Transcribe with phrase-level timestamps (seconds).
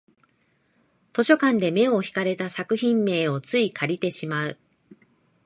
[1.13, 4.57] 図書館で目を引かれた作品名をつい借りてしまう